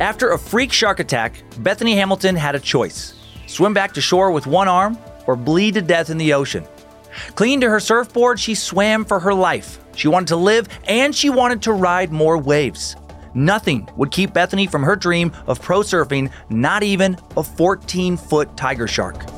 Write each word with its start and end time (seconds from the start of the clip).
After 0.00 0.30
a 0.30 0.38
freak 0.38 0.72
shark 0.72 1.00
attack, 1.00 1.42
Bethany 1.58 1.96
Hamilton 1.96 2.36
had 2.36 2.54
a 2.54 2.60
choice 2.60 3.14
swim 3.46 3.72
back 3.74 3.94
to 3.94 4.00
shore 4.00 4.30
with 4.30 4.46
one 4.46 4.68
arm 4.68 4.96
or 5.26 5.34
bleed 5.34 5.74
to 5.74 5.82
death 5.82 6.10
in 6.10 6.18
the 6.18 6.34
ocean. 6.34 6.64
Clinging 7.34 7.62
to 7.62 7.70
her 7.70 7.80
surfboard, 7.80 8.38
she 8.38 8.54
swam 8.54 9.04
for 9.04 9.18
her 9.18 9.34
life. 9.34 9.80
She 9.96 10.06
wanted 10.06 10.28
to 10.28 10.36
live 10.36 10.68
and 10.86 11.14
she 11.14 11.30
wanted 11.30 11.62
to 11.62 11.72
ride 11.72 12.12
more 12.12 12.38
waves. 12.38 12.94
Nothing 13.34 13.88
would 13.96 14.12
keep 14.12 14.32
Bethany 14.32 14.66
from 14.66 14.82
her 14.82 14.94
dream 14.94 15.32
of 15.46 15.60
pro 15.60 15.80
surfing, 15.80 16.30
not 16.48 16.82
even 16.82 17.16
a 17.36 17.42
14 17.42 18.16
foot 18.16 18.56
tiger 18.56 18.86
shark. 18.86 19.37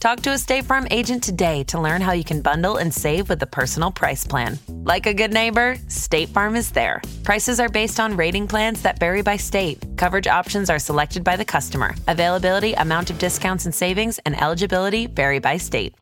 Talk 0.00 0.20
to 0.20 0.30
a 0.30 0.38
State 0.38 0.64
Farm 0.64 0.86
agent 0.92 1.24
today 1.24 1.64
to 1.64 1.80
learn 1.80 2.00
how 2.00 2.12
you 2.12 2.22
can 2.22 2.40
bundle 2.40 2.76
and 2.76 2.94
save 2.94 3.28
with 3.28 3.40
the 3.40 3.46
Personal 3.48 3.90
Price 3.90 4.24
Plan. 4.24 4.56
Like 4.68 5.06
a 5.06 5.12
good 5.14 5.32
neighbor, 5.32 5.76
State 5.88 6.28
Farm 6.28 6.54
is 6.54 6.70
there. 6.70 7.02
Prices 7.24 7.58
are 7.58 7.68
based 7.68 7.98
on 7.98 8.16
rating 8.16 8.46
plans 8.46 8.80
that 8.82 9.00
vary 9.00 9.22
by 9.22 9.36
state. 9.36 9.84
Coverage 9.96 10.28
options 10.28 10.70
are 10.70 10.78
selected 10.78 11.24
by 11.24 11.34
the 11.34 11.44
customer. 11.44 11.96
Availability, 12.06 12.74
amount 12.74 13.10
of 13.10 13.18
discounts 13.18 13.64
and 13.64 13.74
savings, 13.74 14.20
and 14.24 14.40
eligibility 14.40 15.08
vary 15.08 15.40
by 15.40 15.56
state. 15.56 15.96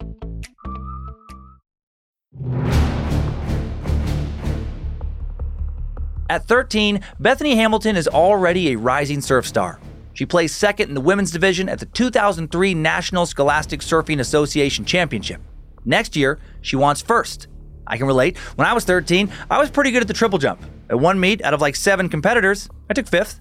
At 6.29 6.45
13, 6.45 7.01
Bethany 7.19 7.57
Hamilton 7.57 7.97
is 7.97 8.09
already 8.09 8.73
a 8.73 8.77
rising 8.77 9.23
surf 9.23 9.47
star. 9.47 9.81
She 10.17 10.25
plays 10.25 10.55
second 10.55 10.89
in 10.89 10.95
the 10.95 11.03
women's 11.03 11.31
division 11.31 11.69
at 11.69 11.79
the 11.79 11.85
2003 11.85 12.73
National 12.73 13.27
Scholastic 13.27 13.81
Surfing 13.81 14.19
Association 14.19 14.87
Championship. 14.87 15.43
Next 15.85 16.17
year, 16.17 16.39
she 16.63 16.75
wants 16.75 17.03
first. 17.03 17.49
I 17.87 17.99
can 17.99 18.07
relate. 18.07 18.39
When 18.57 18.67
I 18.67 18.73
was 18.73 18.87
13, 18.87 19.31
I 19.51 19.59
was 19.59 19.71
pretty 19.71 19.91
good 19.91 20.01
at 20.01 20.09
the 20.09 20.15
triple 20.15 20.39
jump. 20.39 20.65
At 20.89 20.99
one 20.99 21.21
meet, 21.21 21.45
out 21.45 21.53
of 21.53 21.61
like 21.61 21.77
seven 21.77 22.09
competitors, 22.09 22.67
I 22.89 22.95
took 22.95 23.07
fifth, 23.07 23.41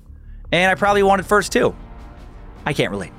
and 0.51 0.69
I 0.69 0.75
probably 0.75 1.01
wanted 1.01 1.25
first 1.25 1.53
too. 1.53 1.73
I 2.65 2.73
can't 2.73 2.91
relate. 2.91 3.13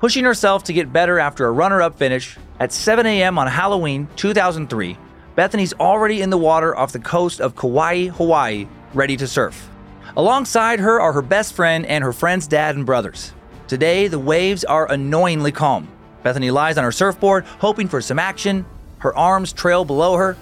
Pushing 0.00 0.24
herself 0.24 0.64
to 0.64 0.72
get 0.72 0.92
better 0.92 1.20
after 1.20 1.46
a 1.46 1.52
runner 1.52 1.80
up 1.82 1.96
finish, 1.96 2.36
at 2.58 2.72
7 2.72 3.06
a.m. 3.06 3.38
on 3.38 3.46
Halloween 3.46 4.08
2003, 4.16 4.98
Bethany's 5.36 5.74
already 5.74 6.22
in 6.22 6.30
the 6.30 6.38
water 6.38 6.76
off 6.76 6.90
the 6.90 6.98
coast 6.98 7.40
of 7.40 7.54
Kauai, 7.54 8.06
Hawaii, 8.08 8.66
ready 8.94 9.16
to 9.16 9.28
surf. 9.28 9.70
Alongside 10.16 10.80
her 10.80 11.00
are 11.00 11.12
her 11.12 11.22
best 11.22 11.54
friend 11.54 11.86
and 11.86 12.02
her 12.02 12.12
friend's 12.12 12.46
dad 12.46 12.76
and 12.76 12.84
brothers. 12.84 13.32
Today, 13.68 14.08
the 14.08 14.18
waves 14.18 14.64
are 14.64 14.90
annoyingly 14.90 15.52
calm. 15.52 15.88
Bethany 16.22 16.50
lies 16.50 16.76
on 16.76 16.84
her 16.84 16.92
surfboard, 16.92 17.44
hoping 17.44 17.88
for 17.88 18.00
some 18.00 18.18
action. 18.18 18.66
Her 18.98 19.16
arms 19.16 19.52
trail 19.52 19.84
below 19.84 20.16
her. 20.16 20.36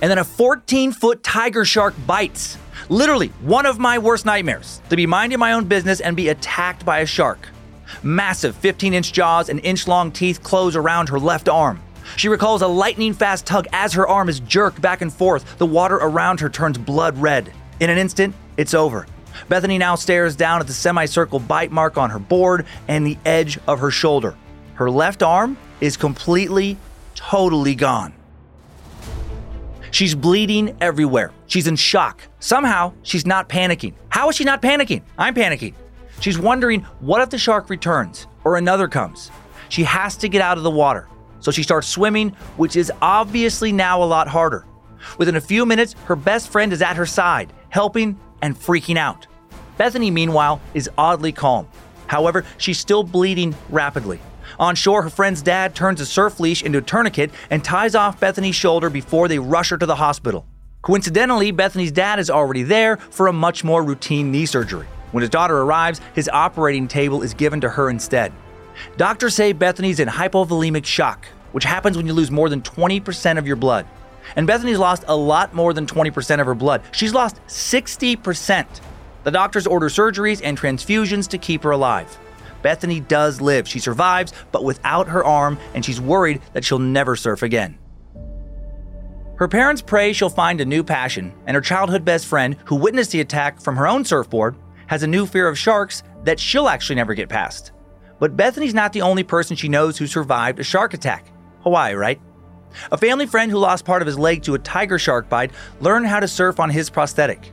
And 0.00 0.10
then 0.10 0.18
a 0.18 0.24
14 0.24 0.92
foot 0.92 1.22
tiger 1.22 1.64
shark 1.64 1.94
bites. 2.06 2.56
Literally, 2.88 3.28
one 3.42 3.66
of 3.66 3.78
my 3.78 3.98
worst 3.98 4.24
nightmares 4.24 4.80
to 4.88 4.96
be 4.96 5.06
minding 5.06 5.38
my 5.38 5.52
own 5.52 5.66
business 5.66 6.00
and 6.00 6.16
be 6.16 6.28
attacked 6.28 6.84
by 6.84 7.00
a 7.00 7.06
shark. 7.06 7.48
Massive 8.02 8.56
15 8.56 8.94
inch 8.94 9.12
jaws 9.12 9.48
and 9.48 9.60
inch 9.64 9.86
long 9.86 10.10
teeth 10.10 10.42
close 10.42 10.74
around 10.74 11.08
her 11.10 11.18
left 11.18 11.48
arm. 11.48 11.80
She 12.16 12.28
recalls 12.28 12.62
a 12.62 12.66
lightning 12.66 13.12
fast 13.12 13.46
tug 13.46 13.66
as 13.72 13.92
her 13.92 14.08
arm 14.08 14.28
is 14.28 14.40
jerked 14.40 14.80
back 14.80 15.02
and 15.02 15.12
forth. 15.12 15.58
The 15.58 15.66
water 15.66 15.96
around 15.96 16.40
her 16.40 16.48
turns 16.48 16.78
blood 16.78 17.16
red. 17.18 17.52
In 17.80 17.90
an 17.90 17.98
instant, 17.98 18.34
it's 18.56 18.74
over. 18.74 19.06
Bethany 19.48 19.78
now 19.78 19.94
stares 19.94 20.36
down 20.36 20.60
at 20.60 20.66
the 20.66 20.72
semicircle 20.72 21.40
bite 21.40 21.72
mark 21.72 21.96
on 21.96 22.10
her 22.10 22.18
board 22.18 22.66
and 22.88 23.06
the 23.06 23.18
edge 23.24 23.58
of 23.66 23.80
her 23.80 23.90
shoulder. 23.90 24.36
Her 24.74 24.90
left 24.90 25.22
arm 25.22 25.56
is 25.80 25.96
completely, 25.96 26.76
totally 27.14 27.74
gone. 27.74 28.14
She's 29.90 30.14
bleeding 30.14 30.76
everywhere. 30.80 31.32
She's 31.46 31.66
in 31.66 31.76
shock. 31.76 32.22
Somehow, 32.40 32.94
she's 33.02 33.26
not 33.26 33.48
panicking. 33.48 33.92
How 34.08 34.30
is 34.30 34.36
she 34.36 34.44
not 34.44 34.62
panicking? 34.62 35.02
I'm 35.18 35.34
panicking. 35.34 35.74
She's 36.20 36.38
wondering 36.38 36.80
what 37.00 37.20
if 37.20 37.30
the 37.30 37.38
shark 37.38 37.68
returns 37.68 38.26
or 38.44 38.56
another 38.56 38.88
comes? 38.88 39.30
She 39.68 39.84
has 39.84 40.16
to 40.18 40.28
get 40.28 40.40
out 40.40 40.56
of 40.56 40.64
the 40.64 40.70
water. 40.70 41.08
So 41.40 41.50
she 41.50 41.62
starts 41.62 41.88
swimming, 41.88 42.30
which 42.56 42.76
is 42.76 42.90
obviously 43.02 43.72
now 43.72 44.02
a 44.02 44.04
lot 44.04 44.28
harder. 44.28 44.64
Within 45.18 45.36
a 45.36 45.40
few 45.40 45.66
minutes, 45.66 45.94
her 46.04 46.16
best 46.16 46.48
friend 46.48 46.72
is 46.72 46.80
at 46.80 46.96
her 46.96 47.06
side, 47.06 47.52
helping 47.68 48.18
and 48.42 48.58
freaking 48.58 48.98
out. 48.98 49.26
Bethany, 49.78 50.10
meanwhile, 50.10 50.60
is 50.74 50.90
oddly 50.98 51.32
calm. 51.32 51.66
However, 52.06 52.44
she's 52.58 52.78
still 52.78 53.02
bleeding 53.02 53.54
rapidly. 53.70 54.20
On 54.58 54.74
shore, 54.74 55.02
her 55.02 55.10
friend's 55.10 55.40
dad 55.40 55.74
turns 55.74 56.00
a 56.00 56.06
surf 56.06 56.38
leash 56.38 56.62
into 56.62 56.78
a 56.78 56.82
tourniquet 56.82 57.30
and 57.48 57.64
ties 57.64 57.94
off 57.94 58.20
Bethany's 58.20 58.54
shoulder 58.54 58.90
before 58.90 59.28
they 59.28 59.38
rush 59.38 59.70
her 59.70 59.78
to 59.78 59.86
the 59.86 59.94
hospital. 59.94 60.44
Coincidentally, 60.82 61.52
Bethany's 61.52 61.92
dad 61.92 62.18
is 62.18 62.28
already 62.28 62.62
there 62.62 62.96
for 62.96 63.28
a 63.28 63.32
much 63.32 63.64
more 63.64 63.82
routine 63.82 64.30
knee 64.30 64.46
surgery. 64.46 64.86
When 65.12 65.22
his 65.22 65.30
daughter 65.30 65.58
arrives, 65.62 66.00
his 66.14 66.28
operating 66.28 66.88
table 66.88 67.22
is 67.22 67.34
given 67.34 67.60
to 67.60 67.68
her 67.68 67.88
instead. 67.88 68.32
Doctors 68.96 69.34
say 69.34 69.52
Bethany's 69.52 70.00
in 70.00 70.08
hypovolemic 70.08 70.84
shock, 70.84 71.26
which 71.52 71.64
happens 71.64 71.96
when 71.96 72.06
you 72.06 72.12
lose 72.12 72.30
more 72.30 72.48
than 72.48 72.62
20% 72.62 73.38
of 73.38 73.46
your 73.46 73.56
blood. 73.56 73.86
And 74.36 74.46
Bethany's 74.46 74.78
lost 74.78 75.04
a 75.08 75.16
lot 75.16 75.54
more 75.54 75.72
than 75.72 75.86
20% 75.86 76.40
of 76.40 76.46
her 76.46 76.54
blood. 76.54 76.82
She's 76.92 77.14
lost 77.14 77.40
60%. 77.46 78.66
The 79.24 79.30
doctors 79.30 79.66
order 79.66 79.88
surgeries 79.88 80.40
and 80.42 80.58
transfusions 80.58 81.28
to 81.28 81.38
keep 81.38 81.62
her 81.62 81.70
alive. 81.70 82.18
Bethany 82.62 83.00
does 83.00 83.40
live. 83.40 83.68
She 83.68 83.78
survives, 83.78 84.32
but 84.52 84.64
without 84.64 85.08
her 85.08 85.24
arm, 85.24 85.58
and 85.74 85.84
she's 85.84 86.00
worried 86.00 86.40
that 86.52 86.64
she'll 86.64 86.78
never 86.78 87.16
surf 87.16 87.42
again. 87.42 87.78
Her 89.36 89.48
parents 89.48 89.82
pray 89.82 90.12
she'll 90.12 90.28
find 90.28 90.60
a 90.60 90.64
new 90.64 90.84
passion, 90.84 91.32
and 91.46 91.54
her 91.54 91.60
childhood 91.60 92.04
best 92.04 92.26
friend, 92.26 92.56
who 92.64 92.76
witnessed 92.76 93.10
the 93.10 93.20
attack 93.20 93.60
from 93.60 93.76
her 93.76 93.88
own 93.88 94.04
surfboard, 94.04 94.54
has 94.86 95.02
a 95.02 95.08
new 95.08 95.26
fear 95.26 95.48
of 95.48 95.58
sharks 95.58 96.02
that 96.24 96.38
she'll 96.38 96.68
actually 96.68 96.96
never 96.96 97.14
get 97.14 97.28
past. 97.28 97.72
But 98.20 98.36
Bethany's 98.36 98.74
not 98.74 98.92
the 98.92 99.02
only 99.02 99.24
person 99.24 99.56
she 99.56 99.68
knows 99.68 99.98
who 99.98 100.06
survived 100.06 100.60
a 100.60 100.64
shark 100.64 100.94
attack. 100.94 101.26
Hawaii, 101.62 101.94
right? 101.94 102.20
A 102.90 102.98
family 102.98 103.26
friend 103.26 103.50
who 103.50 103.58
lost 103.58 103.84
part 103.84 104.02
of 104.02 104.06
his 104.06 104.18
leg 104.18 104.42
to 104.44 104.54
a 104.54 104.58
tiger 104.58 104.98
shark 104.98 105.28
bite 105.28 105.52
learned 105.80 106.06
how 106.06 106.20
to 106.20 106.28
surf 106.28 106.60
on 106.60 106.70
his 106.70 106.90
prosthetic. 106.90 107.52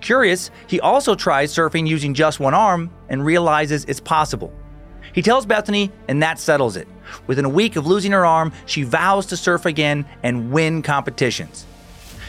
Curious, 0.00 0.50
he 0.66 0.80
also 0.80 1.14
tries 1.14 1.54
surfing 1.54 1.86
using 1.86 2.14
just 2.14 2.40
one 2.40 2.54
arm 2.54 2.90
and 3.08 3.24
realizes 3.24 3.84
it's 3.84 4.00
possible. 4.00 4.52
He 5.12 5.22
tells 5.22 5.44
Bethany, 5.44 5.90
and 6.08 6.22
that 6.22 6.38
settles 6.38 6.76
it. 6.76 6.88
Within 7.26 7.44
a 7.44 7.48
week 7.48 7.76
of 7.76 7.86
losing 7.86 8.12
her 8.12 8.24
arm, 8.24 8.52
she 8.66 8.82
vows 8.82 9.26
to 9.26 9.36
surf 9.36 9.66
again 9.66 10.06
and 10.22 10.52
win 10.52 10.82
competitions. 10.82 11.66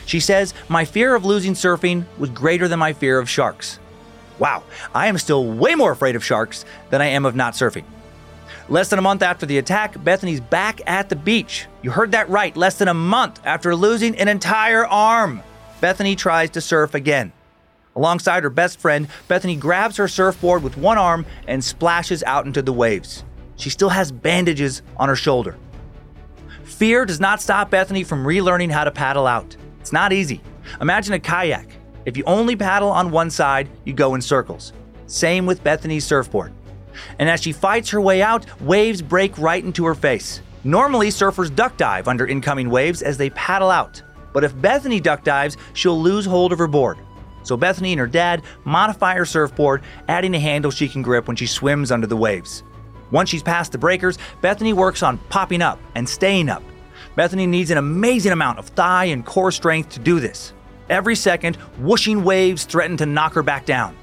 She 0.05 0.19
says, 0.19 0.53
My 0.67 0.85
fear 0.85 1.15
of 1.15 1.25
losing 1.25 1.53
surfing 1.53 2.05
was 2.17 2.29
greater 2.31 2.67
than 2.67 2.79
my 2.79 2.93
fear 2.93 3.19
of 3.19 3.29
sharks. 3.29 3.79
Wow, 4.39 4.63
I 4.95 5.07
am 5.07 5.17
still 5.17 5.45
way 5.45 5.75
more 5.75 5.91
afraid 5.91 6.15
of 6.15 6.25
sharks 6.25 6.65
than 6.89 7.01
I 7.01 7.07
am 7.07 7.25
of 7.25 7.35
not 7.35 7.53
surfing. 7.53 7.85
Less 8.71 8.87
than 8.87 8.99
a 8.99 9.01
month 9.01 9.21
after 9.21 9.45
the 9.45 9.57
attack, 9.57 10.01
Bethany's 10.01 10.39
back 10.39 10.79
at 10.87 11.09
the 11.09 11.15
beach. 11.17 11.67
You 11.81 11.91
heard 11.91 12.13
that 12.13 12.29
right, 12.29 12.55
less 12.55 12.77
than 12.77 12.87
a 12.87 12.93
month 12.93 13.41
after 13.43 13.75
losing 13.75 14.15
an 14.15 14.29
entire 14.29 14.87
arm. 14.87 15.43
Bethany 15.81 16.15
tries 16.15 16.51
to 16.51 16.61
surf 16.61 16.95
again. 16.95 17.33
Alongside 17.97 18.43
her 18.43 18.49
best 18.49 18.79
friend, 18.79 19.09
Bethany 19.27 19.57
grabs 19.57 19.97
her 19.97 20.07
surfboard 20.07 20.63
with 20.63 20.77
one 20.77 20.97
arm 20.97 21.25
and 21.49 21.61
splashes 21.61 22.23
out 22.23 22.45
into 22.45 22.61
the 22.61 22.71
waves. 22.71 23.25
She 23.57 23.69
still 23.69 23.89
has 23.89 24.09
bandages 24.09 24.83
on 24.95 25.09
her 25.09 25.17
shoulder. 25.17 25.57
Fear 26.63 27.07
does 27.07 27.19
not 27.19 27.41
stop 27.41 27.71
Bethany 27.71 28.05
from 28.05 28.23
relearning 28.23 28.71
how 28.71 28.85
to 28.85 28.91
paddle 28.91 29.27
out. 29.27 29.57
It's 29.81 29.91
not 29.91 30.13
easy. 30.13 30.39
Imagine 30.79 31.13
a 31.15 31.19
kayak. 31.19 31.67
If 32.05 32.15
you 32.15 32.23
only 32.25 32.55
paddle 32.55 32.89
on 32.89 33.11
one 33.11 33.31
side, 33.31 33.67
you 33.83 33.91
go 33.91 34.15
in 34.15 34.21
circles. 34.21 34.71
Same 35.07 35.45
with 35.45 35.61
Bethany's 35.61 36.05
surfboard. 36.05 36.53
And 37.19 37.29
as 37.29 37.41
she 37.41 37.51
fights 37.51 37.89
her 37.89 38.01
way 38.01 38.21
out, 38.21 38.45
waves 38.61 39.01
break 39.01 39.37
right 39.37 39.63
into 39.63 39.85
her 39.85 39.95
face. 39.95 40.41
Normally, 40.63 41.09
surfers 41.09 41.53
duck 41.53 41.77
dive 41.77 42.07
under 42.07 42.27
incoming 42.27 42.69
waves 42.69 43.01
as 43.01 43.17
they 43.17 43.29
paddle 43.31 43.71
out. 43.71 44.01
But 44.33 44.43
if 44.43 44.59
Bethany 44.61 44.99
duck 44.99 45.23
dives, 45.23 45.57
she'll 45.73 45.99
lose 45.99 46.25
hold 46.25 46.53
of 46.53 46.59
her 46.59 46.67
board. 46.67 46.97
So 47.43 47.57
Bethany 47.57 47.93
and 47.93 47.99
her 47.99 48.07
dad 48.07 48.43
modify 48.63 49.15
her 49.15 49.25
surfboard, 49.25 49.81
adding 50.07 50.35
a 50.35 50.39
handle 50.39 50.71
she 50.71 50.87
can 50.87 51.01
grip 51.01 51.27
when 51.27 51.35
she 51.35 51.47
swims 51.47 51.91
under 51.91 52.07
the 52.07 52.17
waves. 52.17 52.63
Once 53.09 53.29
she's 53.29 53.43
past 53.43 53.71
the 53.71 53.77
breakers, 53.77 54.17
Bethany 54.41 54.73
works 54.73 55.03
on 55.03 55.17
popping 55.29 55.61
up 55.61 55.79
and 55.95 56.07
staying 56.07 56.49
up. 56.49 56.63
Bethany 57.15 57.45
needs 57.45 57.71
an 57.71 57.77
amazing 57.77 58.31
amount 58.31 58.59
of 58.59 58.67
thigh 58.67 59.05
and 59.05 59.25
core 59.25 59.51
strength 59.51 59.89
to 59.89 59.99
do 59.99 60.19
this. 60.19 60.53
Every 60.89 61.15
second, 61.15 61.55
whooshing 61.79 62.23
waves 62.23 62.63
threaten 62.63 62.97
to 62.97 63.05
knock 63.05 63.33
her 63.33 63.43
back 63.43 63.65
down. 63.65 63.95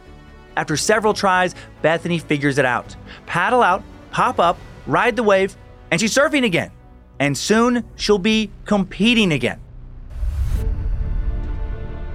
After 0.59 0.77
several 0.77 1.15
tries, 1.15 1.55
Bethany 1.83 2.19
figures 2.19 2.59
it 2.59 2.65
out. 2.65 2.97
Paddle 3.27 3.63
out, 3.63 3.85
pop 4.11 4.41
up, 4.41 4.59
ride 4.89 5.15
the 5.15 5.23
wave, 5.23 5.57
and 5.93 6.01
she's 6.01 6.13
surfing 6.13 6.45
again. 6.45 6.73
And 7.21 7.39
soon 7.39 7.85
she'll 7.95 8.19
be 8.19 8.51
competing 8.65 9.31
again. 9.31 9.61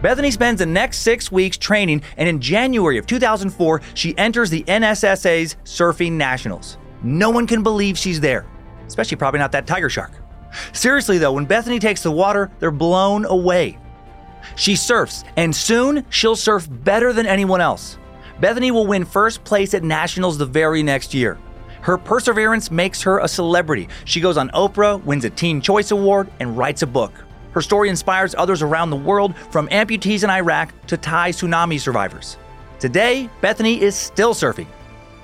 Bethany 0.01 0.29
spends 0.29 0.59
the 0.59 0.65
next 0.65 0.97
six 0.97 1.31
weeks 1.31 1.55
training, 1.55 2.01
and 2.17 2.27
in 2.27 2.41
January 2.41 2.97
of 2.97 3.07
2004, 3.07 3.81
she 3.93 4.17
enters 4.17 4.49
the 4.49 4.63
NSSA's 4.63 5.55
Surfing 5.63 6.11
Nationals. 6.11 6.77
No 7.01 7.29
one 7.29 7.47
can 7.47 7.63
believe 7.63 7.97
she's 7.97 8.19
there, 8.19 8.45
especially 8.85 9.15
probably 9.15 9.39
not 9.39 9.53
that 9.53 9.65
tiger 9.65 9.89
shark. 9.89 10.11
Seriously, 10.73 11.17
though, 11.17 11.31
when 11.31 11.45
Bethany 11.45 11.79
takes 11.79 12.03
the 12.03 12.11
water, 12.11 12.51
they're 12.59 12.71
blown 12.71 13.23
away. 13.23 13.77
She 14.57 14.75
surfs, 14.75 15.23
and 15.37 15.55
soon 15.55 16.05
she'll 16.09 16.35
surf 16.35 16.67
better 16.69 17.13
than 17.13 17.25
anyone 17.25 17.61
else. 17.61 17.97
Bethany 18.39 18.71
will 18.71 18.87
win 18.87 19.05
first 19.05 19.43
place 19.43 19.73
at 19.73 19.83
Nationals 19.83 20.37
the 20.37 20.45
very 20.45 20.83
next 20.83 21.13
year. 21.13 21.37
Her 21.81 21.97
perseverance 21.97 22.71
makes 22.71 23.01
her 23.01 23.19
a 23.19 23.27
celebrity. 23.27 23.89
She 24.05 24.21
goes 24.21 24.37
on 24.37 24.49
Oprah, 24.51 25.03
wins 25.03 25.25
a 25.25 25.29
Teen 25.29 25.61
Choice 25.61 25.91
Award, 25.91 26.31
and 26.39 26.57
writes 26.57 26.81
a 26.81 26.87
book. 26.87 27.11
Her 27.51 27.61
story 27.61 27.89
inspires 27.89 28.33
others 28.35 28.61
around 28.61 28.89
the 28.89 28.95
world, 28.95 29.35
from 29.51 29.67
amputees 29.67 30.23
in 30.23 30.29
Iraq 30.29 30.73
to 30.87 30.97
Thai 30.97 31.31
tsunami 31.31 31.79
survivors. 31.79 32.37
Today, 32.79 33.29
Bethany 33.41 33.81
is 33.81 33.95
still 33.95 34.33
surfing. 34.33 34.67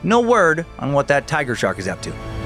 No 0.04 0.20
word 0.22 0.66
on 0.78 0.94
what 0.94 1.08
that 1.08 1.28
tiger 1.28 1.56
shark 1.56 1.80
is 1.80 1.88
up 1.88 2.02
to. 2.04 2.39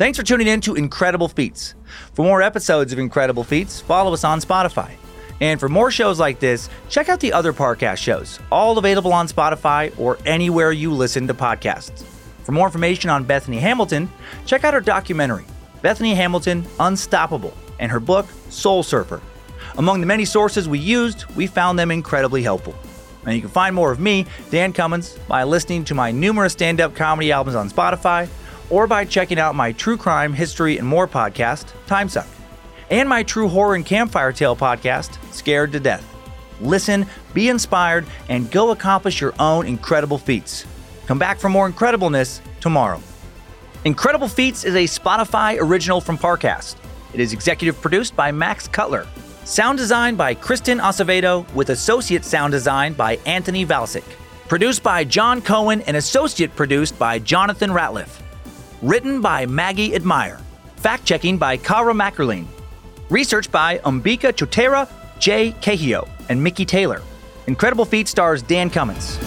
Thanks 0.00 0.16
for 0.16 0.24
tuning 0.24 0.46
in 0.46 0.62
to 0.62 0.76
Incredible 0.76 1.28
Feats. 1.28 1.74
For 2.14 2.24
more 2.24 2.40
episodes 2.40 2.90
of 2.90 2.98
Incredible 2.98 3.44
Feats, 3.44 3.82
follow 3.82 4.14
us 4.14 4.24
on 4.24 4.40
Spotify. 4.40 4.92
And 5.42 5.60
for 5.60 5.68
more 5.68 5.90
shows 5.90 6.18
like 6.18 6.40
this, 6.40 6.70
check 6.88 7.10
out 7.10 7.20
the 7.20 7.34
other 7.34 7.52
Parcast 7.52 7.98
shows, 7.98 8.40
all 8.50 8.78
available 8.78 9.12
on 9.12 9.28
Spotify 9.28 9.92
or 10.00 10.16
anywhere 10.24 10.72
you 10.72 10.90
listen 10.90 11.26
to 11.26 11.34
podcasts. 11.34 12.02
For 12.44 12.52
more 12.52 12.66
information 12.66 13.10
on 13.10 13.24
Bethany 13.24 13.58
Hamilton, 13.58 14.10
check 14.46 14.64
out 14.64 14.72
her 14.72 14.80
documentary, 14.80 15.44
Bethany 15.82 16.14
Hamilton 16.14 16.64
Unstoppable, 16.78 17.54
and 17.78 17.92
her 17.92 18.00
book, 18.00 18.26
Soul 18.48 18.82
Surfer. 18.82 19.20
Among 19.76 20.00
the 20.00 20.06
many 20.06 20.24
sources 20.24 20.66
we 20.66 20.78
used, 20.78 21.26
we 21.36 21.46
found 21.46 21.78
them 21.78 21.90
incredibly 21.90 22.42
helpful. 22.42 22.74
And 23.26 23.34
you 23.34 23.42
can 23.42 23.50
find 23.50 23.74
more 23.74 23.92
of 23.92 24.00
me, 24.00 24.24
Dan 24.50 24.72
Cummins, 24.72 25.18
by 25.28 25.44
listening 25.44 25.84
to 25.84 25.94
my 25.94 26.10
numerous 26.10 26.54
stand 26.54 26.80
up 26.80 26.96
comedy 26.96 27.32
albums 27.32 27.54
on 27.54 27.68
Spotify 27.68 28.30
or 28.70 28.86
by 28.86 29.04
checking 29.04 29.38
out 29.38 29.54
my 29.54 29.72
true 29.72 29.96
crime, 29.96 30.32
history, 30.32 30.78
and 30.78 30.86
more 30.86 31.06
podcast, 31.06 31.72
Timesuck, 31.86 32.28
and 32.90 33.08
my 33.08 33.22
true 33.22 33.48
horror 33.48 33.74
and 33.74 33.84
campfire 33.84 34.32
tale 34.32 34.56
podcast, 34.56 35.18
Scared 35.32 35.72
to 35.72 35.80
Death. 35.80 36.06
Listen, 36.60 37.06
be 37.34 37.48
inspired, 37.48 38.06
and 38.28 38.50
go 38.50 38.70
accomplish 38.70 39.20
your 39.20 39.34
own 39.38 39.66
incredible 39.66 40.18
feats. 40.18 40.66
Come 41.06 41.18
back 41.18 41.38
for 41.38 41.48
more 41.48 41.70
incredibleness 41.70 42.40
tomorrow. 42.60 43.02
Incredible 43.84 44.28
Feats 44.28 44.64
is 44.64 44.74
a 44.74 44.84
Spotify 44.84 45.58
original 45.58 46.02
from 46.02 46.18
Parcast. 46.18 46.76
It 47.14 47.20
is 47.20 47.32
executive 47.32 47.80
produced 47.80 48.14
by 48.14 48.30
Max 48.30 48.68
Cutler. 48.68 49.06
Sound 49.44 49.78
design 49.78 50.16
by 50.16 50.34
Kristen 50.34 50.78
Acevedo 50.78 51.50
with 51.54 51.70
associate 51.70 52.24
sound 52.24 52.52
design 52.52 52.92
by 52.92 53.16
Anthony 53.24 53.64
Vilchis. 53.64 54.04
Produced 54.48 54.82
by 54.82 55.02
John 55.02 55.40
Cohen 55.40 55.80
and 55.82 55.96
associate 55.96 56.54
produced 56.54 56.98
by 56.98 57.18
Jonathan 57.18 57.70
Ratliff. 57.70 58.20
Written 58.82 59.20
by 59.20 59.44
Maggie 59.44 59.94
Admire. 59.94 60.40
Fact 60.76 61.04
checking 61.04 61.36
by 61.36 61.58
Kara 61.58 61.92
Mackerling. 61.92 62.46
Research 63.10 63.52
by 63.52 63.76
Umbika 63.78 64.32
Chotera, 64.32 64.88
Jay 65.18 65.52
Cahio, 65.60 66.08
and 66.30 66.42
Mickey 66.42 66.64
Taylor. 66.64 67.02
Incredible 67.46 67.84
Feat 67.84 68.08
stars 68.08 68.40
Dan 68.40 68.70
Cummins. 68.70 69.18